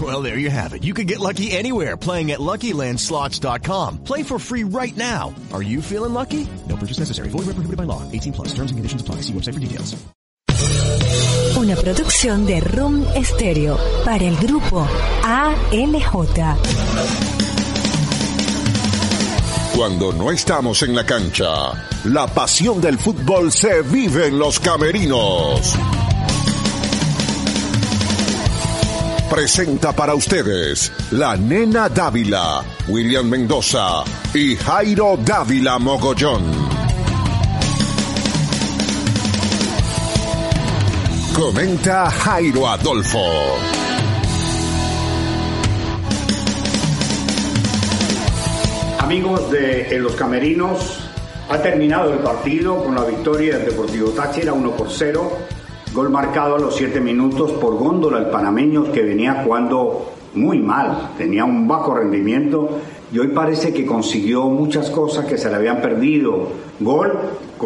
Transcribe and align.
Well, 0.00 0.22
there 0.22 0.38
you 0.38 0.50
have 0.50 0.72
it. 0.72 0.84
You 0.84 0.94
can 0.94 1.06
get 1.06 1.18
lucky 1.18 1.50
anywhere 1.50 1.96
playing 1.96 2.30
at 2.30 2.38
LuckyLandSlots.com. 2.38 4.04
Play 4.04 4.22
for 4.22 4.38
free 4.38 4.62
right 4.62 4.96
now. 4.96 5.34
Are 5.52 5.62
you 5.62 5.82
feeling 5.82 6.14
lucky? 6.14 6.46
No 6.68 6.76
purchase 6.76 7.00
necessary. 7.00 7.28
Void 7.28 7.46
where 7.46 7.54
prohibited 7.54 7.76
by 7.76 7.84
law. 7.84 8.02
18 8.12 8.32
plus. 8.32 8.48
Terms 8.54 8.70
and 8.70 8.78
conditions 8.78 9.02
apply. 9.02 9.16
See 9.16 9.32
website 9.32 9.54
for 9.54 9.60
details. 9.60 9.96
Una 11.56 11.76
producción 11.76 12.46
de 12.46 12.60
Room 12.60 13.04
Stereo 13.22 13.76
para 14.04 14.24
el 14.24 14.36
grupo 14.36 14.86
ALJ. 15.24 16.56
Cuando 19.76 20.12
no 20.12 20.30
estamos 20.30 20.82
en 20.82 20.94
la 20.94 21.04
cancha, 21.04 21.72
la 22.04 22.26
pasión 22.28 22.80
del 22.80 22.98
fútbol 22.98 23.52
se 23.52 23.82
vive 23.82 24.28
en 24.28 24.38
los 24.38 24.58
camerinos. 24.60 25.76
Presenta 29.30 29.92
para 29.92 30.14
ustedes 30.14 30.90
la 31.12 31.36
nena 31.36 31.88
Dávila, 31.88 32.64
William 32.88 33.28
Mendoza 33.28 34.02
y 34.34 34.56
Jairo 34.56 35.16
Dávila 35.24 35.78
Mogollón. 35.78 36.42
Comenta 41.32 42.10
Jairo 42.10 42.66
Adolfo. 42.68 43.20
Amigos 48.98 49.48
de 49.52 49.94
en 49.94 50.02
los 50.02 50.16
Camerinos, 50.16 50.98
ha 51.48 51.62
terminado 51.62 52.12
el 52.12 52.18
partido 52.18 52.82
con 52.82 52.96
la 52.96 53.04
victoria 53.04 53.58
del 53.58 53.66
Deportivo 53.66 54.10
Táchira 54.10 54.52
1 54.52 54.70
por 54.72 54.90
0. 54.90 55.59
Gol 55.92 56.08
marcado 56.08 56.54
a 56.54 56.58
los 56.60 56.76
7 56.76 57.00
minutos 57.00 57.50
por 57.52 57.74
Góndola, 57.74 58.18
el 58.18 58.26
panameño 58.26 58.92
que 58.92 59.02
venía 59.02 59.42
jugando 59.42 60.12
muy 60.34 60.60
mal, 60.60 61.10
tenía 61.18 61.44
un 61.44 61.66
bajo 61.66 61.96
rendimiento 61.96 62.78
y 63.12 63.18
hoy 63.18 63.28
parece 63.28 63.74
que 63.74 63.84
consiguió 63.84 64.44
muchas 64.44 64.88
cosas 64.88 65.24
que 65.24 65.36
se 65.36 65.48
le 65.48 65.56
habían 65.56 65.80
perdido. 65.80 66.46
Gol, 66.78 67.18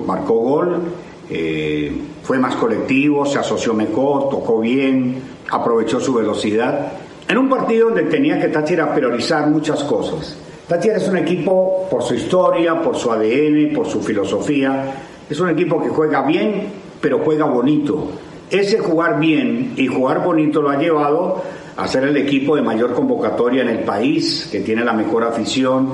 marcó 0.07 0.37
gol, 0.37 0.81
eh, 1.29 1.93
fue 2.23 2.39
más 2.39 2.57
colectivo, 2.57 3.27
se 3.27 3.39
asoció 3.39 3.75
mejor, 3.75 4.31
tocó 4.31 4.59
bien, 4.59 5.21
aprovechó 5.51 6.01
su 6.01 6.15
velocidad. 6.15 6.93
En 7.29 7.37
un 7.37 7.51
partido 7.51 7.89
donde 7.89 8.05
tenía 8.05 8.41
que 8.41 8.49
Táchira 8.49 8.95
priorizar 8.95 9.51
muchas 9.51 9.85
cosas. 9.85 10.35
Táchira 10.67 10.97
es 10.97 11.07
un 11.09 11.19
equipo 11.19 11.87
por 11.91 12.03
su 12.03 12.15
historia, 12.15 12.81
por 12.81 12.97
su 12.97 13.13
ADN, 13.13 13.75
por 13.75 13.87
su 13.87 14.01
filosofía. 14.01 14.95
Es 15.29 15.39
un 15.41 15.51
equipo 15.51 15.83
que 15.83 15.91
juega 15.91 16.23
bien, 16.23 16.84
pero 17.01 17.21
juega 17.21 17.45
bonito. 17.45 18.11
Ese 18.51 18.79
jugar 18.79 19.19
bien 19.19 19.73
y 19.77 19.87
jugar 19.87 20.23
bonito 20.23 20.63
lo 20.63 20.71
ha 20.71 20.79
llevado 20.79 21.43
a 21.77 21.89
ser 21.89 22.05
el 22.05 22.17
equipo 22.17 22.57
de 22.57 22.63
mayor 22.63 22.93
convocatoria 22.93 23.63
en 23.63 23.69
el 23.69 23.81
país, 23.81 24.49
que 24.51 24.61
tiene 24.61 24.85
la 24.85 24.93
mejor 24.93 25.25
afición 25.25 25.89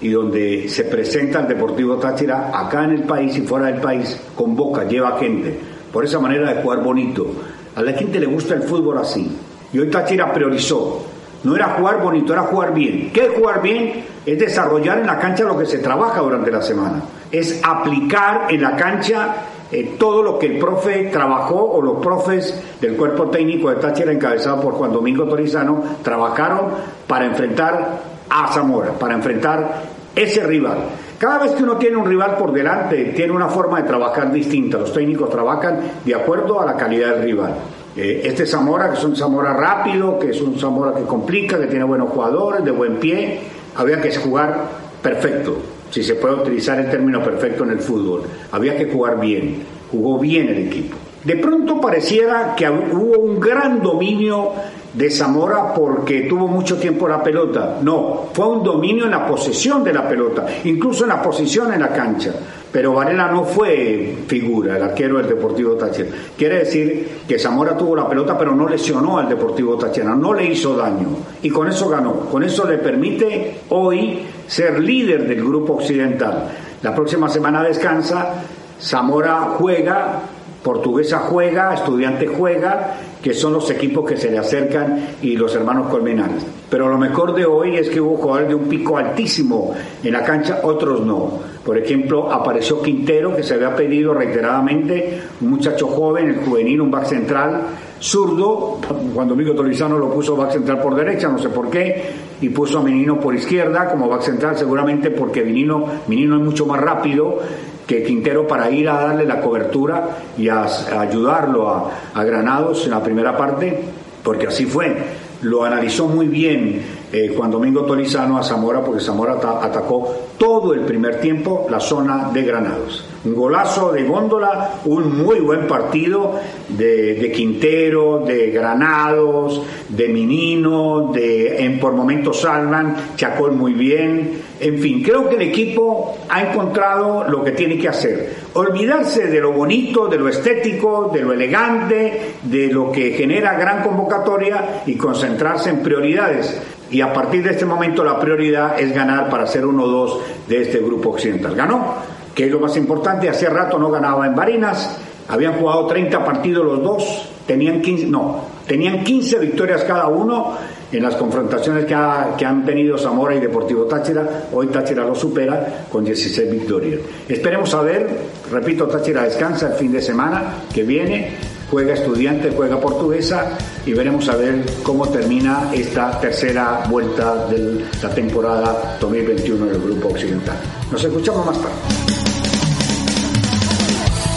y 0.00 0.08
donde 0.08 0.68
se 0.68 0.84
presenta 0.84 1.40
el 1.40 1.48
Deportivo 1.48 1.96
Táchira 1.96 2.50
acá 2.54 2.84
en 2.84 2.92
el 2.92 3.02
país 3.02 3.36
y 3.36 3.42
fuera 3.42 3.66
del 3.66 3.80
país, 3.80 4.20
convoca, 4.34 4.84
lleva 4.84 5.18
gente 5.18 5.58
por 5.92 6.04
esa 6.04 6.18
manera 6.18 6.52
de 6.52 6.62
jugar 6.62 6.82
bonito. 6.82 7.26
A 7.74 7.82
la 7.82 7.92
gente 7.92 8.20
le 8.20 8.26
gusta 8.26 8.54
el 8.54 8.62
fútbol 8.62 8.98
así. 8.98 9.30
Y 9.72 9.78
hoy 9.78 9.90
Táchira 9.90 10.32
priorizó. 10.32 11.04
No 11.44 11.54
era 11.54 11.74
jugar 11.78 12.02
bonito, 12.02 12.32
era 12.32 12.42
jugar 12.42 12.74
bien. 12.74 13.10
¿Qué 13.12 13.26
es 13.26 13.32
jugar 13.32 13.62
bien? 13.62 14.04
Es 14.24 14.38
desarrollar 14.38 14.98
en 14.98 15.06
la 15.06 15.18
cancha 15.18 15.44
lo 15.44 15.56
que 15.56 15.66
se 15.66 15.78
trabaja 15.78 16.20
durante 16.20 16.50
la 16.50 16.62
semana. 16.62 17.02
Es 17.30 17.60
aplicar 17.62 18.46
en 18.48 18.62
la 18.62 18.76
cancha 18.76 19.36
eh, 19.72 19.96
todo 19.98 20.22
lo 20.22 20.38
que 20.38 20.46
el 20.46 20.58
profe 20.58 21.10
trabajó 21.12 21.56
o 21.56 21.82
los 21.82 21.98
profes 21.98 22.62
del 22.80 22.96
cuerpo 22.96 23.28
técnico 23.30 23.70
de 23.70 23.76
Táchira 23.76 24.12
encabezado 24.12 24.60
por 24.60 24.74
Juan 24.74 24.92
Domingo 24.92 25.24
Torizano 25.24 25.82
trabajaron 26.02 26.66
para 27.06 27.26
enfrentar 27.26 28.00
a 28.28 28.52
Zamora, 28.52 28.92
para 28.92 29.14
enfrentar 29.14 29.82
ese 30.14 30.42
rival. 30.44 30.78
Cada 31.18 31.38
vez 31.38 31.52
que 31.52 31.62
uno 31.62 31.76
tiene 31.76 31.96
un 31.96 32.06
rival 32.06 32.36
por 32.36 32.52
delante, 32.52 33.06
tiene 33.16 33.32
una 33.32 33.48
forma 33.48 33.80
de 33.80 33.88
trabajar 33.88 34.30
distinta. 34.30 34.78
Los 34.78 34.92
técnicos 34.92 35.30
trabajan 35.30 35.80
de 36.04 36.14
acuerdo 36.14 36.60
a 36.60 36.66
la 36.66 36.76
calidad 36.76 37.14
del 37.14 37.22
rival. 37.22 37.54
Eh, 37.96 38.22
este 38.24 38.46
Zamora, 38.46 38.90
que 38.90 38.98
es 38.98 39.04
un 39.04 39.16
Zamora 39.16 39.54
rápido, 39.54 40.18
que 40.18 40.30
es 40.30 40.40
un 40.42 40.58
Zamora 40.58 40.92
que 40.94 41.04
complica, 41.04 41.58
que 41.58 41.66
tiene 41.66 41.84
buenos 41.84 42.10
jugadores, 42.10 42.64
de 42.64 42.70
buen 42.70 42.96
pie, 42.96 43.40
había 43.74 44.00
que 44.00 44.14
jugar 44.16 44.64
perfecto, 45.02 45.56
si 45.90 46.02
se 46.02 46.14
puede 46.14 46.34
utilizar 46.34 46.78
el 46.78 46.90
término 46.90 47.22
perfecto 47.22 47.64
en 47.64 47.70
el 47.70 47.80
fútbol. 47.80 48.22
Había 48.52 48.76
que 48.76 48.86
jugar 48.86 49.20
bien, 49.20 49.62
jugó 49.90 50.18
bien 50.18 50.48
el 50.48 50.66
equipo. 50.66 50.96
De 51.24 51.36
pronto 51.36 51.80
pareciera 51.80 52.54
que 52.54 52.70
hubo 52.70 53.18
un 53.18 53.40
gran 53.40 53.82
dominio 53.82 54.52
de 54.94 55.10
Zamora 55.10 55.74
porque 55.74 56.22
tuvo 56.22 56.46
mucho 56.46 56.76
tiempo 56.76 57.08
la 57.08 57.22
pelota. 57.22 57.78
No, 57.82 58.28
fue 58.32 58.46
un 58.46 58.62
dominio 58.62 59.04
en 59.04 59.10
la 59.10 59.26
posesión 59.26 59.82
de 59.82 59.92
la 59.92 60.08
pelota, 60.08 60.46
incluso 60.64 61.02
en 61.02 61.10
la 61.10 61.20
posición 61.20 61.72
en 61.72 61.80
la 61.80 61.88
cancha. 61.88 62.32
Pero 62.70 62.94
Varela 62.94 63.30
no 63.30 63.44
fue 63.44 64.18
figura, 64.26 64.76
el 64.76 64.82
arquero 64.82 65.18
del 65.18 65.28
Deportivo 65.28 65.74
Táchira. 65.74 66.08
Quiere 66.36 66.58
decir 66.60 67.22
que 67.26 67.38
Zamora 67.38 67.76
tuvo 67.76 67.96
la 67.96 68.08
pelota, 68.08 68.38
pero 68.38 68.54
no 68.54 68.68
lesionó 68.68 69.18
al 69.18 69.28
Deportivo 69.28 69.76
Táchira, 69.76 70.14
no 70.14 70.32
le 70.32 70.46
hizo 70.46 70.76
daño. 70.76 71.08
Y 71.42 71.50
con 71.50 71.68
eso 71.68 71.88
ganó. 71.88 72.20
Con 72.30 72.42
eso 72.42 72.66
le 72.68 72.78
permite 72.78 73.62
hoy 73.70 74.20
ser 74.46 74.78
líder 74.80 75.26
del 75.26 75.44
grupo 75.44 75.74
occidental. 75.74 76.48
La 76.82 76.94
próxima 76.94 77.28
semana 77.28 77.62
descansa, 77.62 78.42
Zamora 78.80 79.40
juega 79.58 80.22
Portuguesa 80.66 81.20
juega, 81.20 81.74
Estudiante 81.74 82.26
juega, 82.26 82.96
que 83.22 83.32
son 83.32 83.52
los 83.52 83.70
equipos 83.70 84.04
que 84.04 84.16
se 84.16 84.32
le 84.32 84.38
acercan 84.38 85.10
y 85.22 85.36
los 85.36 85.54
hermanos 85.54 85.88
Colmenares. 85.88 86.44
Pero 86.68 86.88
lo 86.88 86.98
mejor 86.98 87.36
de 87.36 87.46
hoy 87.46 87.76
es 87.76 87.88
que 87.88 88.00
hubo 88.00 88.16
jugadores 88.16 88.48
de 88.48 88.56
un 88.56 88.64
pico 88.64 88.98
altísimo 88.98 89.76
en 90.02 90.12
la 90.12 90.24
cancha, 90.24 90.62
otros 90.64 91.02
no. 91.02 91.38
Por 91.64 91.78
ejemplo, 91.78 92.32
apareció 92.32 92.82
Quintero, 92.82 93.36
que 93.36 93.44
se 93.44 93.54
había 93.54 93.76
pedido 93.76 94.12
reiteradamente, 94.12 95.22
un 95.40 95.50
muchacho 95.50 95.86
joven, 95.86 96.30
el 96.30 96.44
juvenil, 96.44 96.80
un 96.80 96.90
back 96.90 97.06
central, 97.06 97.62
zurdo, 98.00 98.78
cuando 99.14 99.34
Domingo 99.34 99.54
Tolizano 99.54 99.98
lo 99.98 100.10
puso 100.10 100.36
back 100.36 100.52
central 100.52 100.80
por 100.80 100.94
derecha, 100.94 101.28
no 101.28 101.38
sé 101.38 101.48
por 101.48 101.70
qué, 101.70 102.10
y 102.40 102.48
puso 102.50 102.78
a 102.78 102.82
Menino 102.82 103.18
por 103.18 103.34
izquierda 103.34 103.88
como 103.90 104.08
back 104.08 104.22
central, 104.22 104.56
seguramente 104.56 105.10
porque 105.10 105.42
Menino, 105.42 105.86
es 106.08 106.42
mucho 106.42 106.66
más 106.66 106.80
rápido 106.80 107.38
que 107.86 108.02
Quintero 108.02 108.46
para 108.46 108.70
ir 108.70 108.88
a 108.88 108.94
darle 108.94 109.24
la 109.24 109.40
cobertura 109.40 110.18
y 110.36 110.48
a, 110.48 110.66
ayudarlo 110.98 111.68
a, 111.68 111.90
a, 112.14 112.24
Granados 112.24 112.84
en 112.84 112.90
la 112.90 113.02
primera 113.02 113.36
parte, 113.36 113.80
porque 114.22 114.48
así 114.48 114.66
fue. 114.66 114.96
Lo 115.42 115.64
analizó 115.64 116.08
muy 116.08 116.26
bien 116.26 116.82
eh, 117.12 117.32
Juan 117.36 117.50
Domingo 117.50 117.82
Tolizano 117.82 118.38
a 118.38 118.42
Zamora, 118.42 118.82
porque 118.82 119.00
Zamora 119.00 119.34
atacó 119.34 120.12
todo 120.36 120.74
el 120.74 120.80
primer 120.80 121.20
tiempo 121.20 121.66
la 121.70 121.78
zona 121.78 122.30
de 122.32 122.42
Granados. 122.42 123.04
Un 123.24 123.34
golazo 123.34 123.92
de 123.92 124.04
Góndola, 124.04 124.80
un 124.84 125.22
muy 125.22 125.40
buen 125.40 125.66
partido 125.66 126.34
de, 126.68 127.32
Quintero, 127.34 128.20
de 128.24 128.50
Granados, 128.50 129.62
de 129.88 130.08
Minino, 130.08 131.10
de 131.12 131.64
en 131.64 131.80
por 131.80 131.92
momentos 131.92 132.40
Salman, 132.40 132.94
Chacol 133.16 133.52
muy 133.52 133.72
bien. 133.72 134.42
En 134.60 134.78
fin, 134.78 135.02
creo 135.02 135.28
que 135.28 135.36
el 135.36 135.42
equipo 135.42 136.18
ha 136.28 136.42
encontrado 136.42 137.24
lo 137.28 137.42
que 137.42 137.52
tiene 137.52 137.78
que 137.78 137.88
hacer. 137.88 138.34
Olvidarse 138.54 139.26
de 139.26 139.40
lo 139.40 139.52
bonito, 139.52 140.06
de 140.06 140.18
lo 140.18 140.28
estético, 140.28 141.10
de 141.12 141.22
lo 141.22 141.32
elegante, 141.32 142.34
de 142.42 142.68
lo 142.68 142.92
que 142.92 143.10
genera 143.10 143.58
gran 143.58 143.82
convocatoria 143.82 144.82
y 144.86 144.94
concentrarse 144.94 145.70
en 145.70 145.80
prioridades 145.80 146.60
y 146.90 147.00
a 147.00 147.12
partir 147.12 147.42
de 147.42 147.50
este 147.50 147.64
momento 147.64 148.04
la 148.04 148.18
prioridad 148.18 148.78
es 148.78 148.94
ganar 148.94 149.28
para 149.28 149.46
ser 149.46 149.66
uno 149.66 149.84
o 149.84 149.88
dos 149.88 150.20
de 150.48 150.62
este 150.62 150.78
grupo 150.78 151.10
occidental. 151.10 151.54
Ganó, 151.54 151.94
que 152.34 152.46
es 152.46 152.50
lo 152.50 152.60
más 152.60 152.76
importante, 152.76 153.28
hace 153.28 153.48
rato 153.48 153.78
no 153.78 153.90
ganaba 153.90 154.26
en 154.26 154.34
Barinas 154.34 154.98
Habían 155.28 155.54
jugado 155.54 155.86
30 155.86 156.24
partidos 156.24 156.64
los 156.64 156.82
dos, 156.82 157.28
tenían 157.46 157.82
15, 157.82 158.06
no, 158.06 158.44
tenían 158.66 159.02
15 159.02 159.40
victorias 159.40 159.82
cada 159.82 160.06
uno 160.06 160.56
en 160.92 161.02
las 161.02 161.16
confrontaciones 161.16 161.84
que, 161.84 161.96
que, 162.38 162.44
han 162.44 162.64
tenido 162.64 162.96
Zamora 162.96 163.34
y 163.34 163.40
Deportivo 163.40 163.86
Táchira. 163.86 164.44
Hoy 164.52 164.68
Táchira 164.68 165.04
lo 165.04 165.16
supera 165.16 165.86
con 165.90 166.04
16 166.04 166.48
victorias. 166.48 167.00
Esperemos 167.28 167.74
a 167.74 167.82
ver, 167.82 168.08
repito, 168.52 168.86
Táchira 168.86 169.24
descansa 169.24 169.68
el 169.68 169.74
fin 169.74 169.90
de 169.90 170.00
semana 170.00 170.54
que 170.72 170.84
viene, 170.84 171.32
juega 171.70 171.94
estudiante, 171.94 172.52
juega 172.54 172.80
portuguesa 172.80 173.58
y 173.84 173.92
veremos 173.92 174.28
a 174.28 174.36
ver 174.36 174.64
cómo 174.82 175.08
termina 175.08 175.70
esta 175.72 176.20
tercera 176.20 176.84
vuelta 176.88 177.46
de 177.46 177.84
la 178.02 178.10
temporada 178.14 178.96
2021 179.00 179.66
del 179.66 179.80
Grupo 179.80 180.08
Occidental. 180.08 180.56
Nos 180.90 181.02
escuchamos 181.02 181.46
más 181.46 181.58
tarde. 181.58 181.74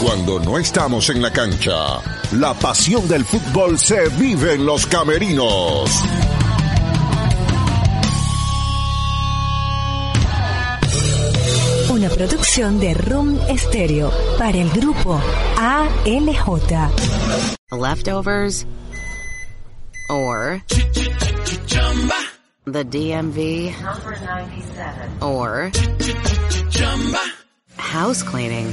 Cuando 0.02 0.40
no 0.40 0.58
estamos 0.58 1.10
en 1.10 1.20
la 1.20 1.30
cancha, 1.30 1.74
la 2.32 2.54
pasión 2.54 3.06
del 3.06 3.24
fútbol 3.24 3.78
se 3.78 4.08
vive 4.08 4.54
en 4.54 4.64
los 4.64 4.86
camerinos. 4.86 5.90
Una 12.00 12.08
producción 12.08 12.80
de 12.80 12.94
Room 12.94 13.38
Stereo 13.58 14.10
para 14.38 14.56
el 14.56 14.70
grupo 14.70 15.20
ALJ. 15.58 16.88
Leftovers 17.72 18.64
or 20.08 20.62
the 22.64 22.84
DMV 22.86 23.74
or 25.20 25.70
house 27.76 28.22
cleaning. 28.22 28.72